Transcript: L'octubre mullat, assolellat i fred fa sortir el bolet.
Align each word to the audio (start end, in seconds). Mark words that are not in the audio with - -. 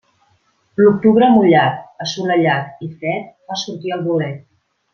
L'octubre 0.83 1.27
mullat, 1.33 1.77
assolellat 2.07 2.81
i 2.89 2.89
fred 3.03 3.29
fa 3.45 3.59
sortir 3.67 3.95
el 3.99 4.03
bolet. 4.11 4.43